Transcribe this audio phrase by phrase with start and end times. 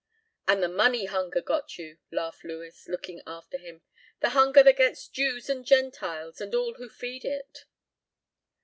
[0.47, 3.83] "And the money hunger got you," laughed Lewis, looking after him,
[4.19, 7.65] "the hunger that gets Jews and Gentiles and all who feed it."